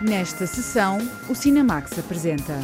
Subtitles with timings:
[0.00, 0.98] Nesta sessão,
[1.28, 2.54] o Cinemax apresenta.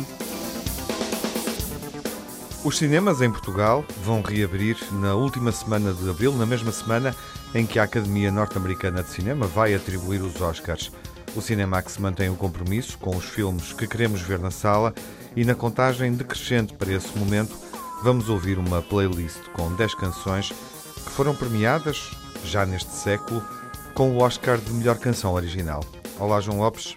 [2.63, 7.12] Os cinemas em Portugal vão reabrir na última semana de abril, na mesma semana
[7.53, 10.93] em que a Academia Norte-Americana de Cinema vai atribuir os Oscars.
[11.35, 14.94] O Cinemax mantém o compromisso com os filmes que queremos ver na sala
[15.35, 17.59] e na contagem decrescente para esse momento
[18.05, 22.12] vamos ouvir uma playlist com 10 canções que foram premiadas,
[22.45, 23.45] já neste século,
[23.93, 25.85] com o Oscar de melhor canção original.
[26.21, 26.95] Olá, João Lopes.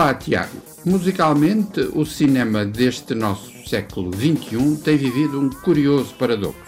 [0.00, 0.62] Olá, Tiago.
[0.84, 6.60] Musicalmente, o cinema deste nosso século XXI tem vivido um curioso paradoxo.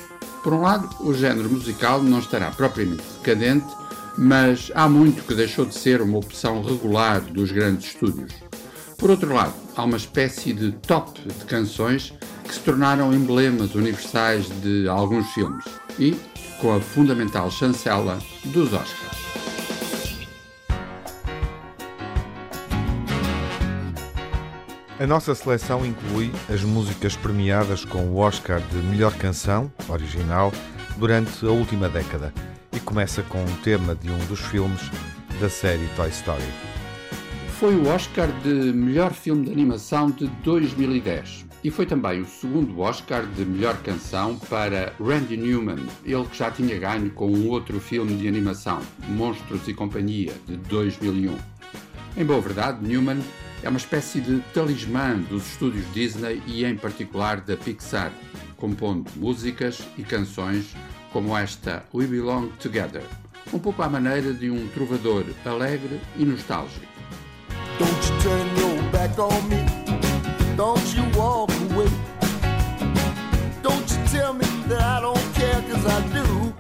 [0.43, 3.69] Por um lado, o género musical não estará propriamente decadente,
[4.19, 8.33] mas há muito que deixou de ser uma opção regular dos grandes estúdios.
[8.99, 14.49] Por outro lado, há uma espécie de top de canções que se tornaram emblemas universais
[14.61, 15.65] de alguns filmes
[16.01, 16.17] e
[16.61, 19.30] com a fundamental chancela dos Oscars.
[25.01, 30.53] A nossa seleção inclui as músicas premiadas com o Oscar de melhor canção original
[30.99, 32.35] durante a última década
[32.71, 34.91] e começa com um tema de um dos filmes
[35.41, 36.45] da série Toy Story.
[37.59, 42.79] Foi o Oscar de melhor filme de animação de 2010 e foi também o segundo
[42.79, 47.81] Oscar de melhor canção para Randy Newman, ele que já tinha ganho com um outro
[47.81, 51.39] filme de animação, Monstros e Companhia, de 2001.
[52.19, 53.21] Em boa verdade, Newman
[53.63, 58.13] é uma espécie de talismã dos estúdios Disney e, em particular, da Pixar,
[58.57, 60.75] compondo músicas e canções
[61.13, 63.03] como esta We Belong Together,
[63.53, 66.87] um pouco à maneira de um trovador alegre e nostálgico.
[67.79, 69.65] Don't you turn your back on me.
[70.57, 71.89] Don't you walk away.
[73.63, 76.53] Don't you tell me that I don't care cause I do.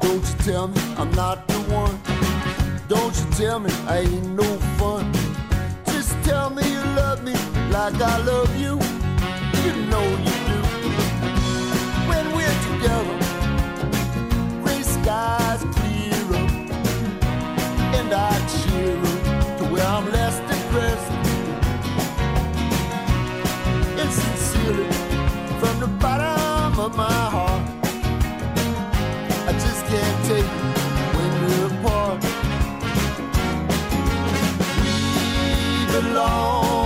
[0.00, 2.07] Don't you tell me I'm not the one.
[2.88, 4.44] Don't you tell me I ain't no
[4.78, 5.12] fun.
[5.84, 7.34] Just tell me you love me
[7.70, 8.80] like I love you.
[9.62, 10.58] You know you do.
[12.08, 13.18] When we're together,
[14.62, 16.50] gray skies clear up,
[17.98, 21.12] and I cheer up to where I'm less depressed.
[24.00, 24.90] And sincerely,
[25.60, 27.68] from the bottom of my heart,
[29.46, 30.77] I just can't take it
[35.98, 36.77] alone.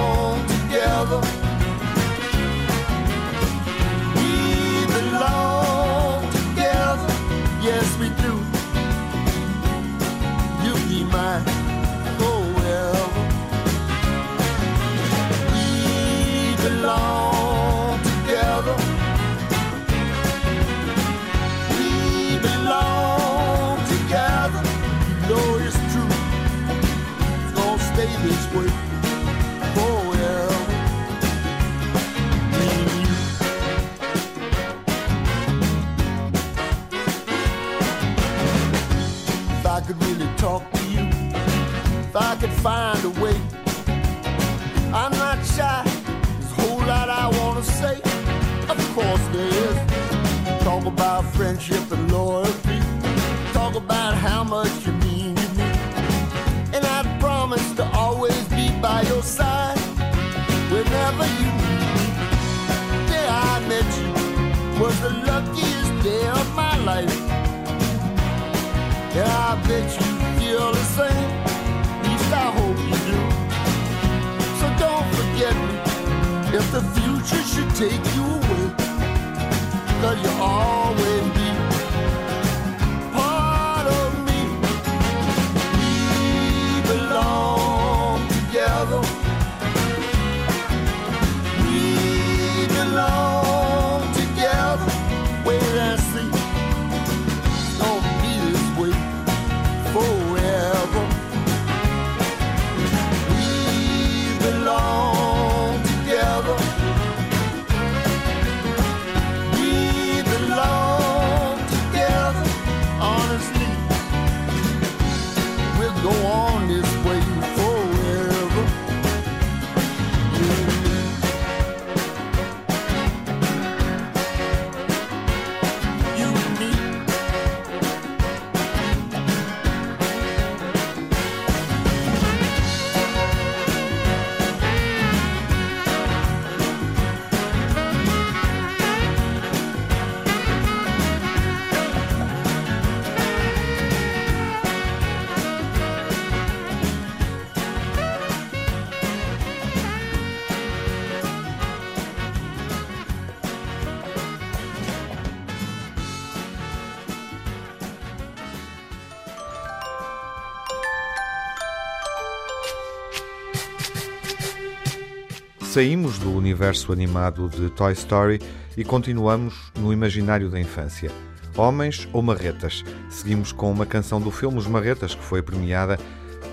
[165.72, 168.38] Saímos do universo animado de Toy Story
[168.76, 171.10] e continuamos no imaginário da infância.
[171.56, 172.84] Homens ou Marretas?
[173.08, 175.98] Seguimos com uma canção do filme Os Marretas, que foi premiada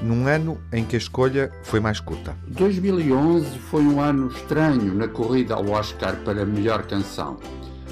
[0.01, 2.33] num ano em que a escolha foi mais curta.
[2.47, 7.37] 2011 foi um ano estranho na corrida ao Oscar para melhor canção.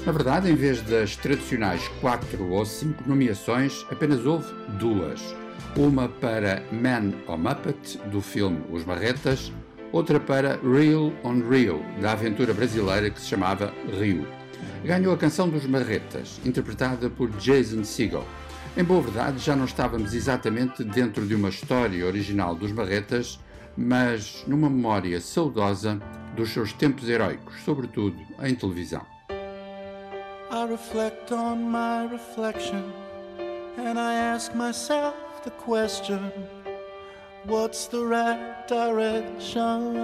[0.06, 5.20] Na verdade, em vez das tradicionais quatro ou cinco nomeações, apenas houve duas.
[5.76, 9.52] Uma para Man or Muppet, do filme Os Marretas,
[9.92, 14.26] outra para Real on Real, da aventura brasileira que se chamava Rio.
[14.84, 18.24] Ganhou a canção dos Marretas, interpretada por Jason Segel.
[18.76, 23.40] Em boa verdade, já não estávamos exatamente dentro de uma história original dos Marretas,
[23.76, 26.00] mas numa memória saudosa
[26.36, 29.04] dos seus tempos heróicos, sobretudo em televisão.
[30.50, 32.82] I reflect on my reflection
[33.76, 35.14] and I ask myself
[35.44, 36.32] the question
[37.44, 39.96] What's the right direction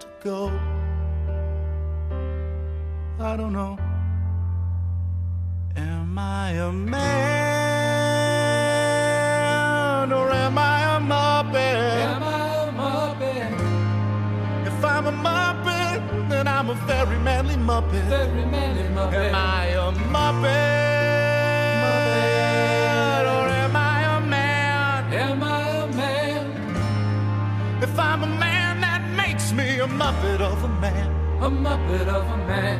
[0.00, 0.52] to go?
[3.20, 3.76] I don't know.
[5.76, 7.02] Am I a man
[10.12, 11.54] or am I a muppet?
[11.54, 13.52] Am I a muppet?
[14.66, 18.08] If I'm a muppet, then I'm a very manly muppet.
[18.08, 19.28] Very manly muppet.
[19.28, 20.81] Am I a muppet?
[31.42, 32.78] A muppet of a man.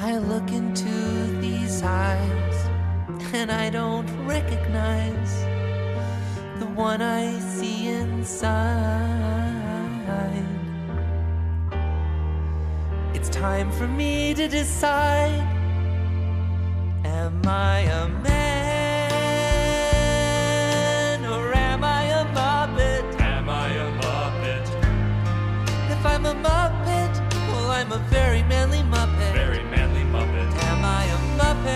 [0.00, 0.94] I look into
[1.40, 2.56] these eyes
[3.32, 5.32] and I don't recognize
[6.60, 8.54] the one I see inside.
[13.14, 15.42] It's time for me to decide
[17.04, 18.43] Am I a man
[27.94, 29.32] a very manly Muppet.
[29.32, 30.48] Very manly Muppet.
[30.64, 31.74] Am I a Muppet?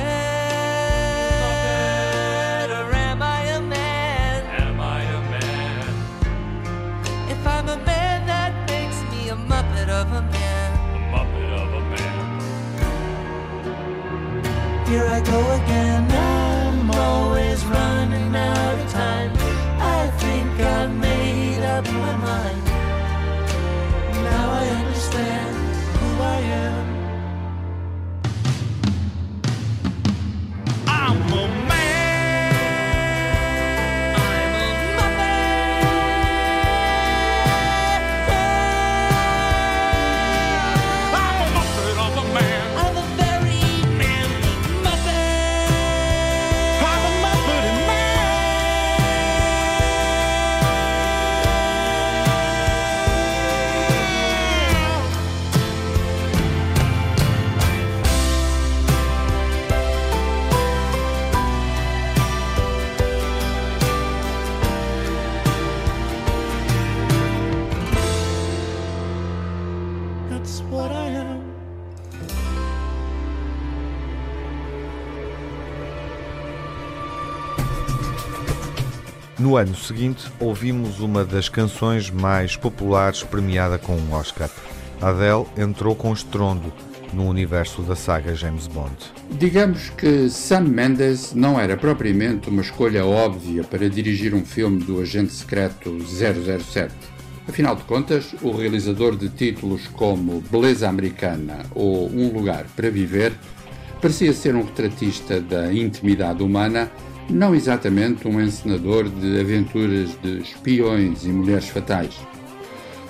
[2.78, 4.46] Or am I a man?
[4.62, 5.94] Am I a man?
[7.30, 10.70] If I'm a man, that makes me a Muppet of a man.
[10.96, 12.14] A Muppet of a man.
[14.88, 15.97] Here I go again.
[79.48, 84.50] No ano seguinte, ouvimos uma das canções mais populares premiada com um Oscar.
[85.00, 86.70] Adele entrou com estrondo
[87.14, 88.92] no universo da saga James Bond.
[89.30, 95.00] Digamos que Sam Mendes não era propriamente uma escolha óbvia para dirigir um filme do
[95.00, 96.94] agente secreto 007.
[97.48, 103.32] Afinal de contas, o realizador de títulos como Beleza Americana ou Um Lugar para Viver
[103.98, 106.90] parecia ser um retratista da intimidade humana
[107.30, 112.18] não exatamente um encenador de aventuras de espiões e mulheres fatais.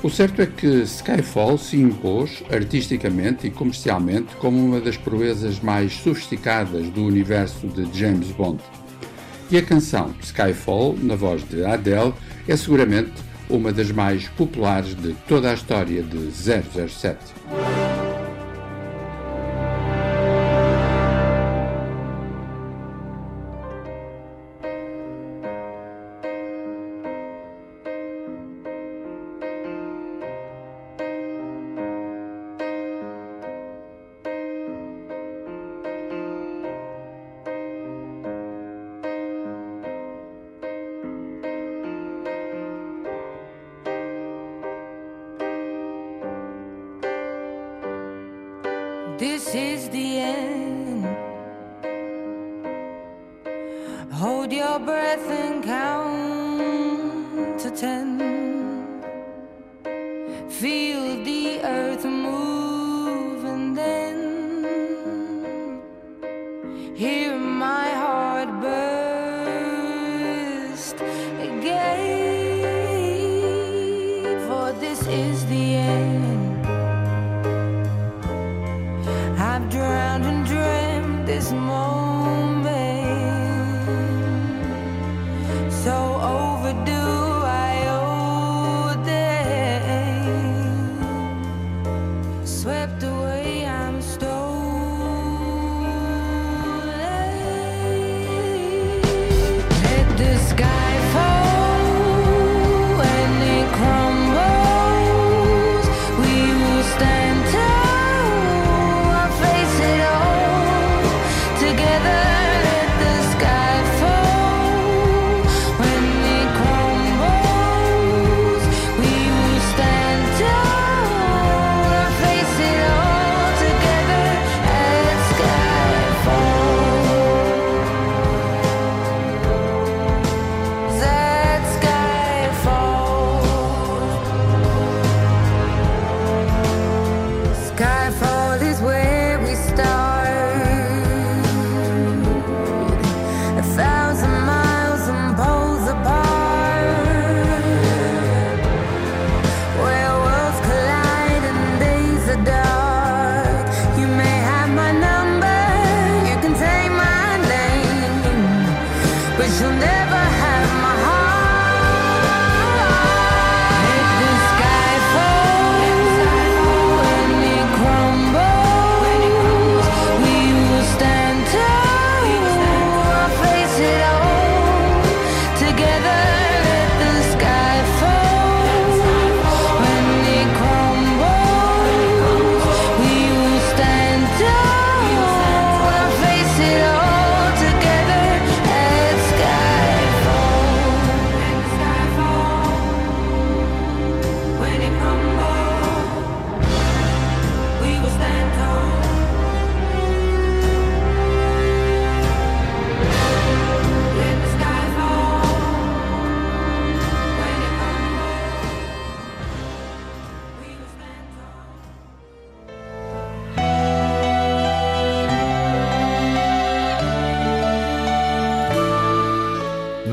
[0.02, 5.92] O certo é que Skyfall se impôs artisticamente e comercialmente como uma das proezas mais
[5.92, 8.62] sofisticadas do universo de James Bond.
[9.50, 12.14] E a canção Skyfall, na voz de Adele,
[12.46, 13.12] é seguramente
[13.48, 17.18] uma das mais populares de toda a história de 007.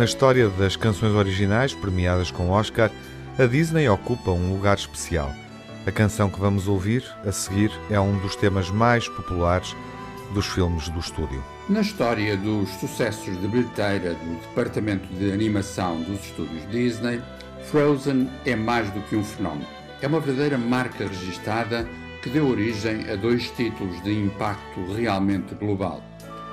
[0.05, 2.91] Na história das canções originais premiadas com Oscar,
[3.39, 5.33] a Disney ocupa um lugar especial.
[5.87, 9.75] A canção que vamos ouvir a seguir é um dos temas mais populares
[10.31, 11.43] dos filmes do estúdio.
[11.67, 17.19] Na história dos sucessos de bilheteira do departamento de animação dos estúdios Disney,
[17.71, 19.65] Frozen é mais do que um fenómeno.
[20.03, 21.89] É uma verdadeira marca registada
[22.21, 26.03] que deu origem a dois títulos de impacto realmente global.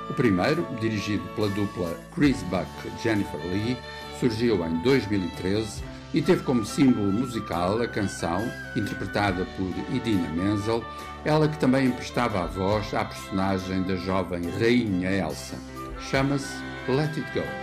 [0.09, 3.77] O primeiro, dirigido pela dupla Chris Buck e Jennifer Lee,
[4.19, 5.83] surgiu em 2013
[6.13, 8.39] e teve como símbolo musical a canção,
[8.75, 10.83] interpretada por Idina Menzel,
[11.25, 15.55] ela que também emprestava a voz à personagem da jovem Rainha Elsa.
[15.99, 16.57] Chama-se
[16.87, 17.62] Let It Go.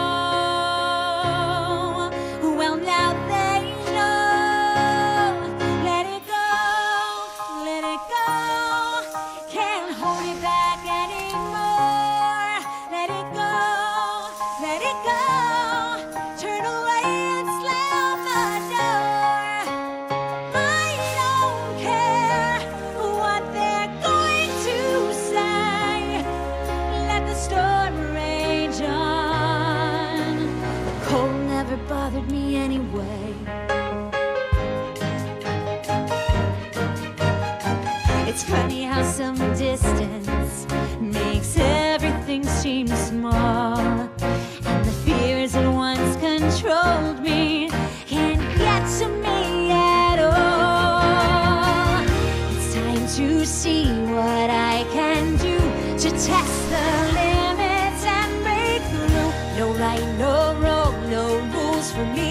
[56.11, 56.87] test the
[57.19, 59.33] limits and break the loop.
[59.57, 62.30] No right, no wrong, no rules for me.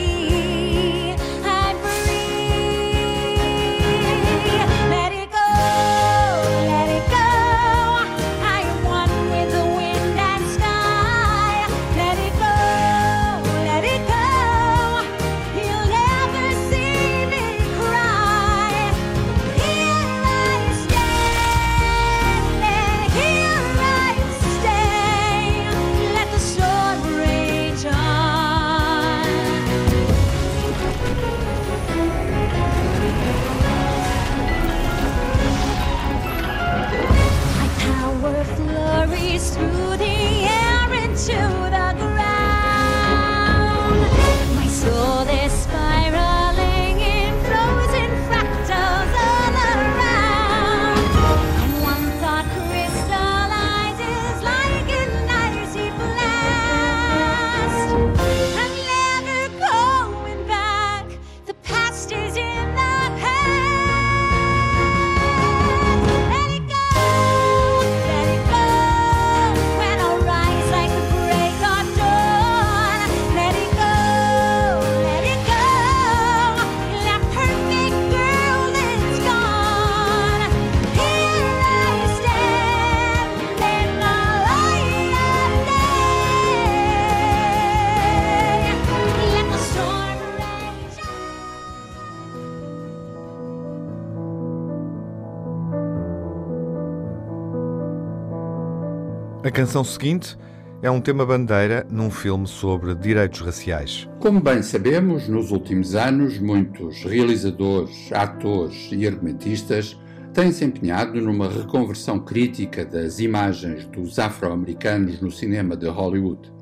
[99.50, 100.38] A canção seguinte
[100.80, 104.08] é um tema bandeira num filme sobre direitos raciais.
[104.20, 109.98] Como bem sabemos, nos últimos anos, muitos realizadores, atores e argumentistas
[110.32, 116.52] têm se empenhado numa reconversão crítica das imagens dos afro-americanos no cinema de Hollywood.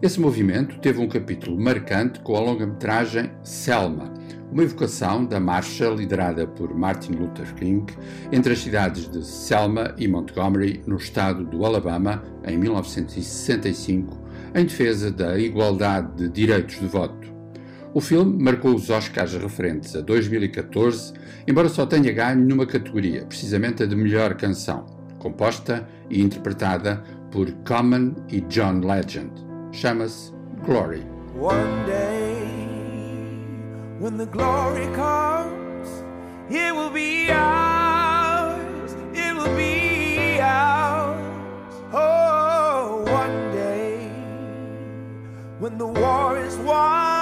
[0.00, 4.10] Esse movimento teve um capítulo marcante com a longa-metragem Selma,
[4.52, 7.90] uma evocação da marcha liderada por Martin Luther King
[8.30, 14.20] entre as cidades de Selma e Montgomery, no estado do Alabama, em 1965,
[14.54, 17.32] em defesa da igualdade de direitos de voto.
[17.94, 21.14] O filme marcou os Oscars referentes a 2014,
[21.48, 24.86] embora só tenha ganho numa categoria, precisamente a de melhor canção,
[25.18, 29.32] composta e interpretada por Common e John Legend.
[29.72, 30.32] Chama-se
[30.64, 31.02] Glory.
[31.38, 32.21] One day.
[34.02, 35.88] When the glory comes,
[36.50, 38.96] it will be ours.
[39.14, 41.74] It will be ours.
[41.92, 44.08] Oh, one day.
[45.60, 47.21] When the war is won,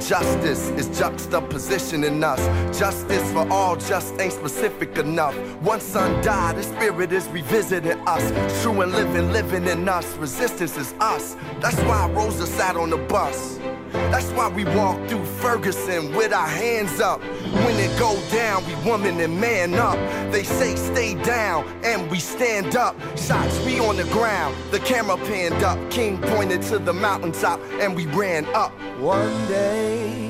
[0.00, 2.78] Justice is juxtapositioning us.
[2.78, 5.36] Justice for all just ain't specific enough.
[5.60, 8.62] One son died, the spirit is revisiting us.
[8.62, 10.16] True and living, living in us.
[10.16, 11.36] Resistance is us.
[11.60, 13.58] That's why Rosa sat on the bus.
[13.92, 17.20] That's why we walk through Ferguson with our hands up.
[17.20, 19.96] When it go down, we woman and man up.
[20.32, 22.96] They say stay down, and we stand up.
[23.16, 25.78] Shots we on the ground, the camera panned up.
[25.90, 28.72] King pointed to the mountaintop, and we ran up.
[28.98, 30.28] One day,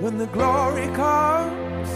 [0.00, 1.88] when the glory comes,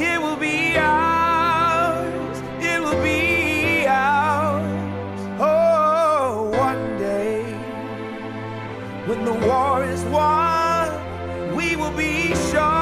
[0.00, 2.38] it will be ours.
[2.60, 3.31] It will be
[9.12, 10.88] when the war is won,
[11.54, 12.81] we will be sure.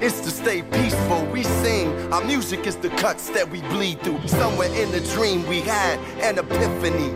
[0.00, 1.90] It's to stay peaceful, we sing.
[2.12, 4.28] Our music is the cuts that we bleed through.
[4.28, 7.10] Somewhere in the dream we had an epiphany.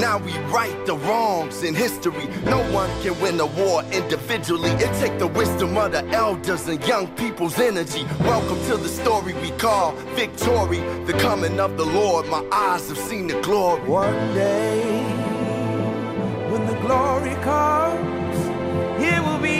[0.00, 2.28] Now we right the wrongs in history.
[2.46, 4.70] No one can win a war individually.
[4.70, 8.06] It take the wisdom of the elders and young people's energy.
[8.20, 10.80] Welcome to the story we call victory.
[11.04, 12.28] The coming of the Lord.
[12.28, 13.82] My eyes have seen the glory.
[13.82, 15.02] One day,
[16.50, 18.38] when the glory comes,
[19.04, 19.51] it will be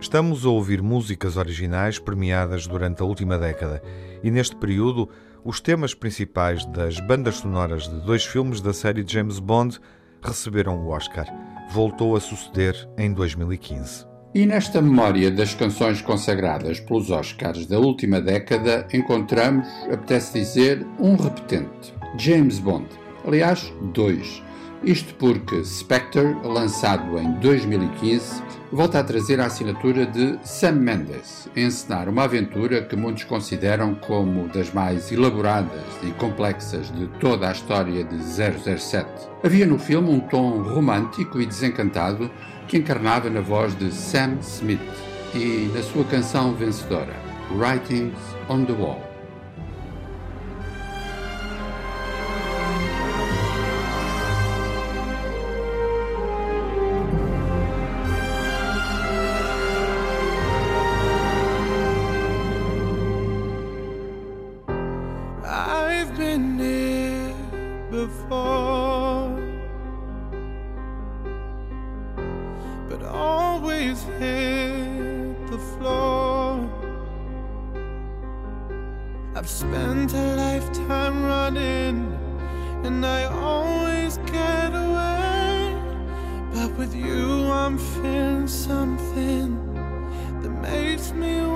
[0.00, 3.82] Estamos a ouvir músicas originais premiadas durante a última década
[4.22, 5.08] e, neste período,
[5.44, 9.80] os temas principais das bandas sonoras de dois filmes da série James Bond
[10.22, 11.26] receberam o Oscar.
[11.70, 14.06] Voltou a suceder em 2015.
[14.34, 21.16] E nesta memória das canções consagradas pelos Oscars da última década, encontramos, apetece dizer, um
[21.16, 22.86] repetente, James Bond.
[23.26, 24.42] Aliás, dois.
[24.84, 31.60] Isto porque Spectre, lançado em 2015, volta a trazer a assinatura de Sam Mendes, a
[31.60, 37.52] encenar uma aventura que muitos consideram como das mais elaboradas e complexas de toda a
[37.52, 39.08] história de 007.
[39.42, 42.30] Havia no filme um tom romântico e desencantado
[42.68, 44.80] que encarnava na voz de Sam Smith
[45.34, 47.14] e na sua canção vencedora,
[47.50, 49.07] Writings on the Wall.
[82.88, 85.76] And I always get away.
[86.54, 89.46] But with you, I'm feeling something
[90.40, 91.47] that makes me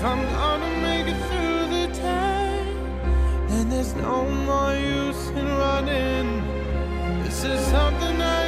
[0.00, 2.64] If I'm gonna make it through the day,
[3.48, 7.22] then there's no more use in running.
[7.22, 8.39] This is something I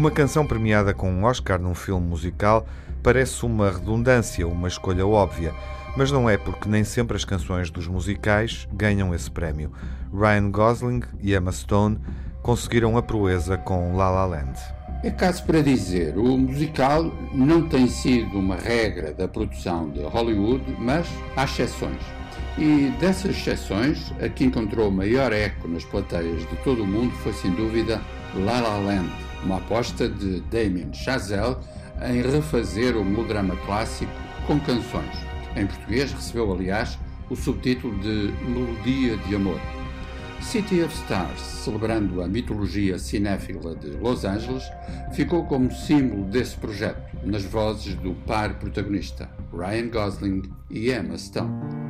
[0.00, 2.66] Uma canção premiada com um Oscar num filme musical
[3.02, 5.52] parece uma redundância, uma escolha óbvia,
[5.94, 9.70] mas não é porque nem sempre as canções dos musicais ganham esse prémio.
[10.10, 11.98] Ryan Gosling e Emma Stone
[12.40, 14.58] conseguiram a proeza com La La Land.
[15.04, 20.64] É caso para dizer, o musical não tem sido uma regra da produção de Hollywood,
[20.78, 22.00] mas há exceções.
[22.56, 27.34] E dessas exceções, a que encontrou maior eco nas plateias de todo o mundo foi
[27.34, 28.00] sem dúvida
[28.34, 31.56] La La Land uma aposta de Damien Chazelle
[32.02, 34.12] em refazer o melodrama clássico
[34.46, 35.16] com canções.
[35.56, 36.98] Em português recebeu, aliás,
[37.28, 39.60] o subtítulo de Melodia de Amor.
[40.40, 44.64] City of Stars, celebrando a mitologia cinéfila de Los Angeles,
[45.12, 51.89] ficou como símbolo desse projeto, nas vozes do par protagonista, Ryan Gosling e Emma Stone.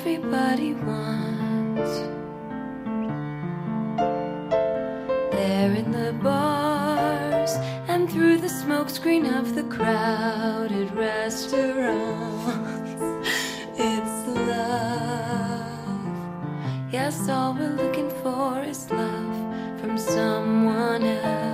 [0.00, 1.98] Everybody wants.
[5.34, 7.50] There in the bars
[7.88, 13.02] and through the smokescreen of the crowded restaurants,
[13.76, 16.00] it's love.
[16.90, 21.49] Yes, all we're looking for is love from someone else.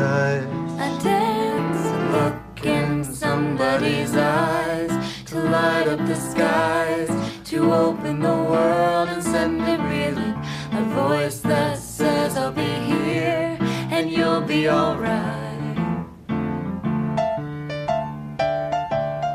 [0.00, 4.92] Glance, a dance, a look in somebody's eyes
[5.26, 7.10] to light up the skies,
[7.50, 10.36] to open the world and send it reeling.
[10.80, 13.58] A voice that says, I'll be here
[13.94, 15.76] and you'll be alright.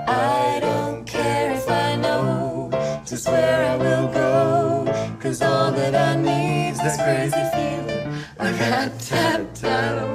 [0.08, 2.70] I don't care if I know
[3.06, 7.76] just where I will go, cause all that I need is this crazy feeling.
[8.38, 8.52] I
[9.98, 10.15] of my heart.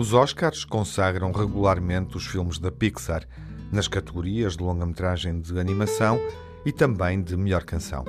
[0.00, 3.28] Os Oscars consagram regularmente os filmes da Pixar
[3.70, 6.18] nas categorias de longa-metragem de animação
[6.64, 8.06] e também de melhor canção.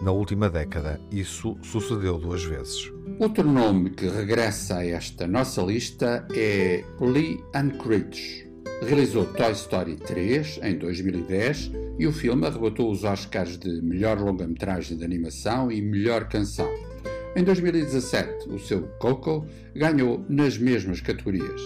[0.00, 2.92] Na última década, isso sucedeu duas vezes.
[3.18, 8.48] Outro nome que regressa a esta nossa lista é Lee Unkrich.
[8.86, 14.96] Realizou Toy Story 3 em 2010 e o filme arrebatou os Oscars de melhor longa-metragem
[14.96, 16.91] de animação e melhor canção.
[17.34, 21.62] Em 2017, o seu Coco ganhou nas mesmas categorias.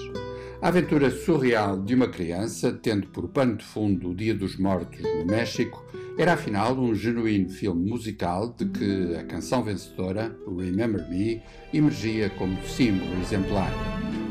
[0.62, 5.02] A aventura surreal de uma criança, tendo por pano de fundo o Dia dos Mortos
[5.02, 5.84] no México,
[6.16, 11.42] era afinal um genuíno filme musical de que a canção vencedora, Remember Me,
[11.74, 13.72] emergia como símbolo exemplar.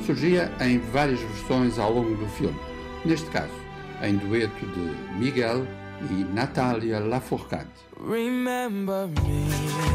[0.06, 2.60] surgia em várias versões ao longo do filme.
[3.04, 3.54] Neste caso,
[4.02, 5.68] em dueto de Miguel
[6.10, 7.70] e Natália Lafourcade.
[8.10, 9.95] Remember me,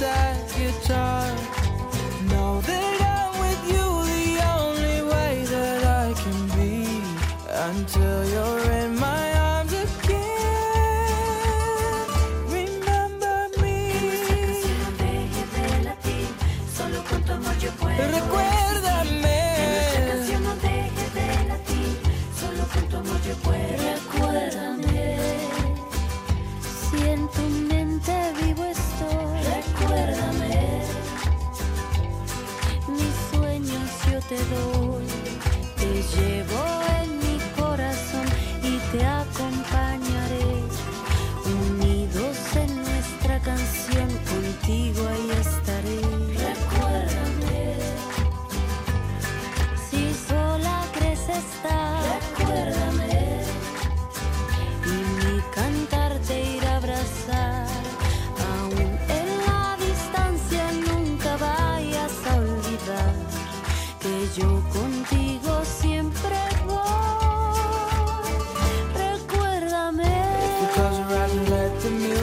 [0.00, 0.49] inside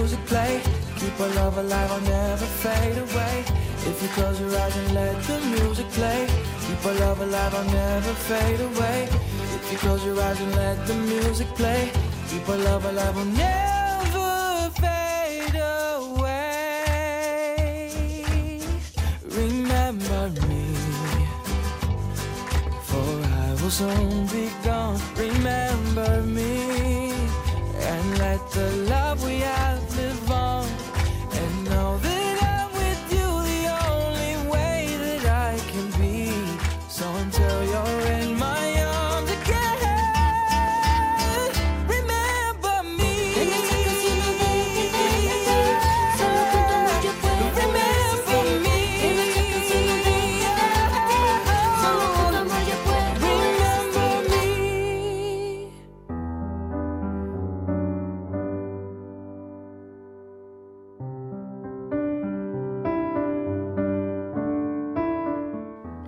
[0.08, 0.62] music play,
[0.96, 3.44] keep our love alive, I'll never fade away.
[3.90, 6.28] If you close your eyes and let the music play,
[6.66, 9.10] keep our love alive, I'll never fade away.
[9.56, 11.92] If you close your eyes and let the music play,
[12.30, 16.40] keep our love alive, I'll never fade away.
[19.42, 20.64] Remember me,
[22.90, 23.10] for
[23.44, 25.02] I will soon be gone.
[25.18, 27.12] Remember me
[27.92, 29.87] and let the love we have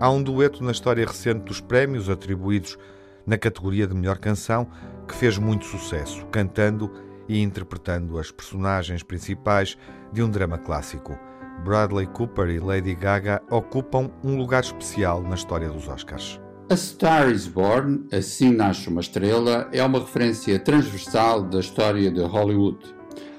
[0.10, 2.80] Há um dueto na história recente dos prémios atribuídos
[3.28, 4.66] na categoria de melhor canção
[5.08, 6.92] que fez muito sucesso, cantando
[7.28, 9.78] e interpretando as personagens principais
[10.12, 11.16] de um drama clássico.
[11.64, 16.42] Bradley Cooper e Lady Gaga ocupam um lugar especial na história dos Oscars.
[16.72, 22.22] A Star is Born, Assim Nasce uma Estrela, é uma referência transversal da história de
[22.24, 22.80] Hollywood.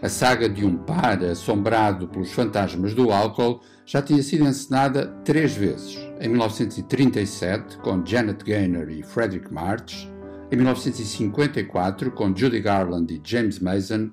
[0.00, 5.56] A saga de um par assombrado pelos fantasmas do álcool já tinha sido encenada três
[5.56, 6.09] vezes.
[6.22, 10.06] Em 1937, com Janet Gaynor e Frederick March,
[10.52, 14.10] em 1954, com Judy Garland e James Mason,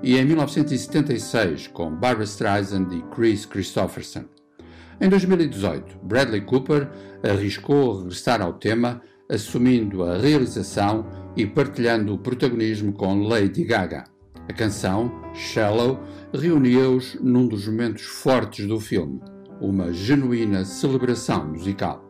[0.00, 4.26] e em 1976, com Barbra Streisand e Chris Christopherson.
[5.00, 6.88] Em 2018, Bradley Cooper
[7.24, 11.04] arriscou regressar ao tema, assumindo a realização
[11.36, 14.04] e partilhando o protagonismo com Lady Gaga.
[14.48, 15.98] A canção, Shallow,
[16.32, 19.20] reunia-os num dos momentos fortes do filme,
[19.60, 22.09] uma genuína celebração musical.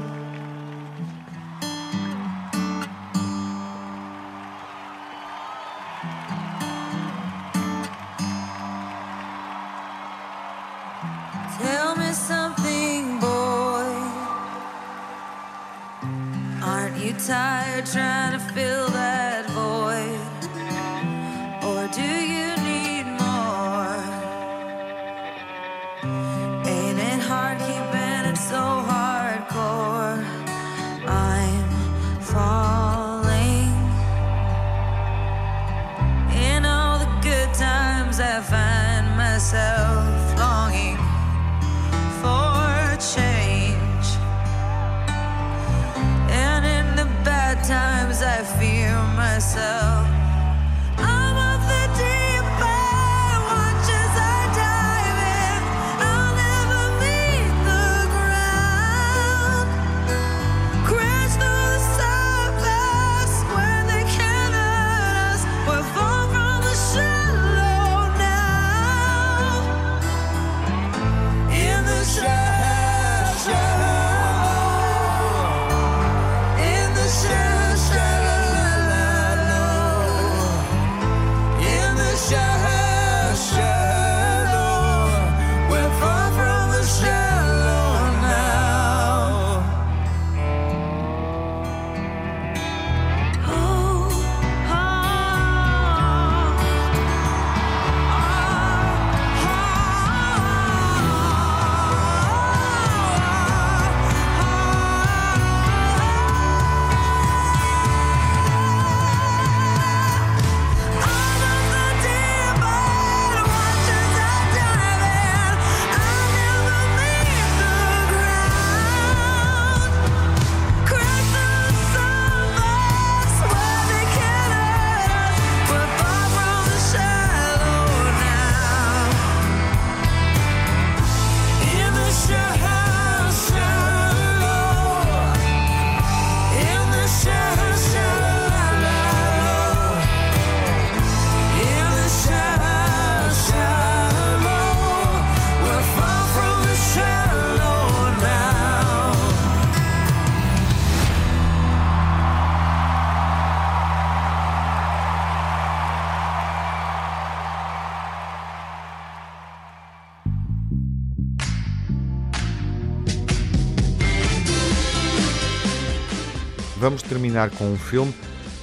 [166.81, 168.11] Vamos terminar com um filme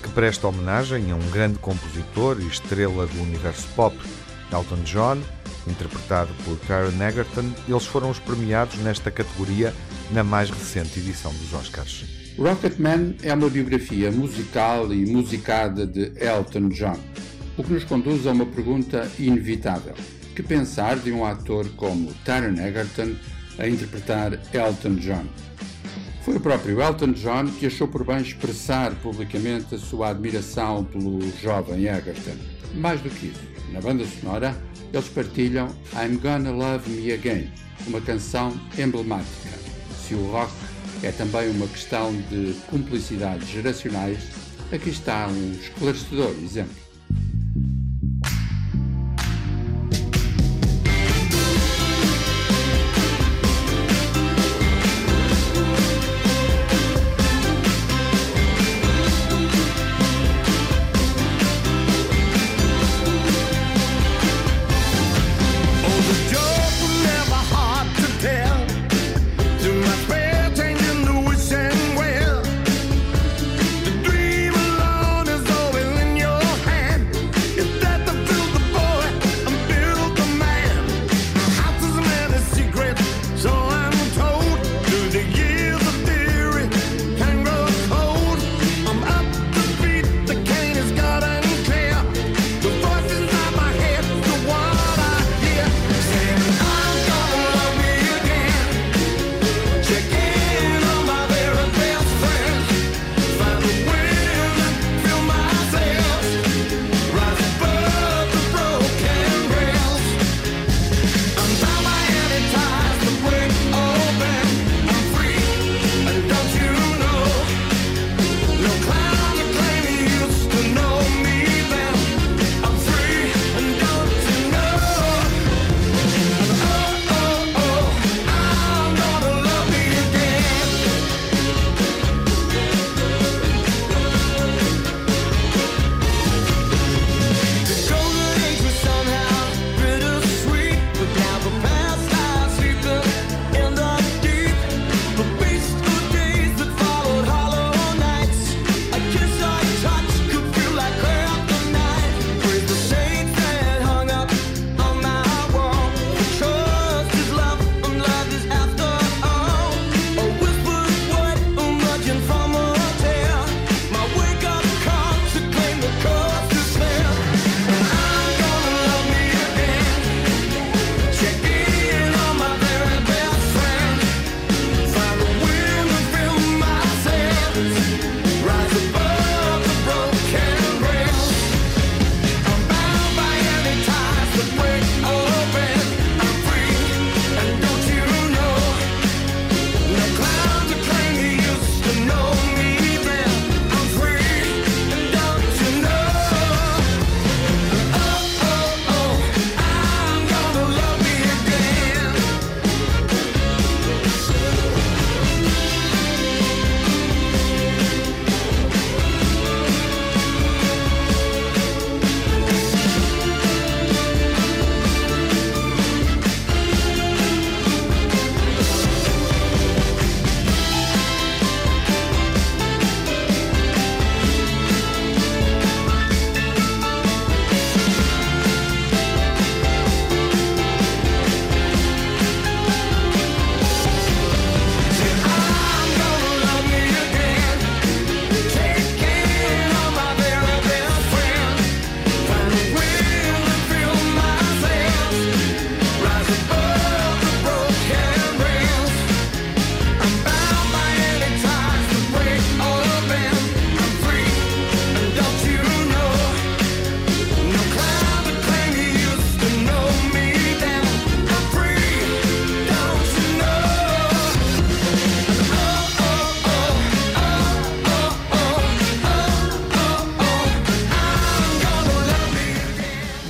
[0.02, 3.96] que presta homenagem a um grande compositor e estrela do universo pop,
[4.52, 5.18] Elton John,
[5.68, 7.52] interpretado por Taron Egerton.
[7.68, 9.72] Eles foram os premiados nesta categoria
[10.10, 12.06] na mais recente edição dos Oscars.
[12.36, 16.98] Rocketman é uma biografia musical e musicada de Elton John,
[17.56, 19.94] o que nos conduz a uma pergunta inevitável.
[20.34, 23.14] Que pensar de um ator como Taron Egerton
[23.60, 25.24] a interpretar Elton John?
[26.28, 31.18] Foi o próprio Elton John que achou por bem expressar publicamente a sua admiração pelo
[31.40, 32.36] jovem Egerton.
[32.74, 33.40] Mais do que isso,
[33.72, 34.54] na banda sonora,
[34.92, 37.50] eles partilham I'm Gonna Love Me Again,
[37.86, 39.48] uma canção emblemática.
[40.06, 40.52] Se o rock
[41.02, 44.18] é também uma questão de cumplicidades geracionais,
[44.70, 46.87] aqui está um esclarecedor exemplo.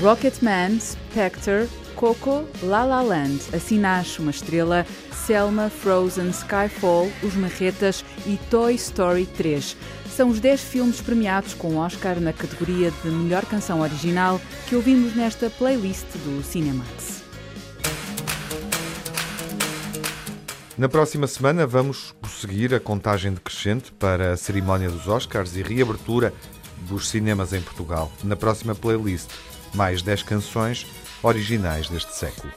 [0.09, 8.03] Rocketman, Spectre, Coco, La La Land, Assim Nasce uma Estrela, Selma, Frozen, Skyfall, Os Marretas
[8.25, 9.77] e Toy Story 3.
[10.09, 15.15] São os 10 filmes premiados com Oscar na categoria de melhor canção original que ouvimos
[15.15, 17.23] nesta playlist do Cinemax.
[20.79, 26.33] Na próxima semana vamos prosseguir a contagem decrescente para a cerimónia dos Oscars e reabertura
[26.89, 28.11] dos cinemas em Portugal.
[28.25, 29.29] Na próxima playlist,
[29.75, 30.87] mais 10 canções
[31.23, 32.53] originais deste século.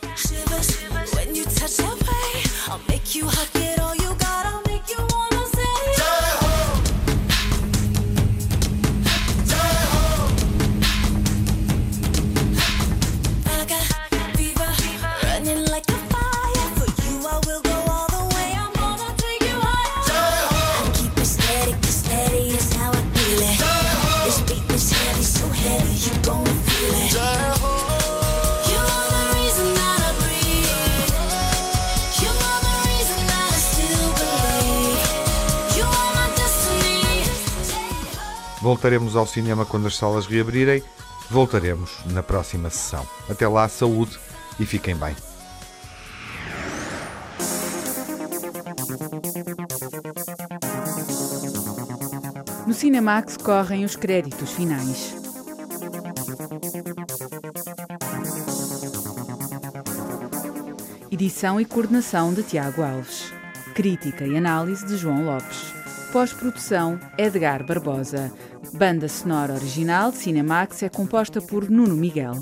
[38.62, 40.84] Voltaremos ao cinema quando as salas reabrirem.
[41.30, 43.06] Voltaremos na próxima sessão.
[43.28, 44.20] Até lá, saúde
[44.60, 45.16] e fiquem bem.
[52.68, 55.16] No Cinemax correm os créditos finais.
[61.10, 63.34] Edição e coordenação de Tiago Alves.
[63.74, 65.74] Crítica e análise de João Lopes.
[66.12, 68.32] Pós-produção Edgar Barbosa.
[68.74, 72.42] Banda sonora original Cinemax é composta por Nuno Miguel.